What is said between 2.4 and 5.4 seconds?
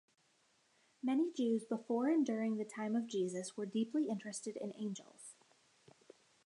the time of Jesus were deeply interested in angels.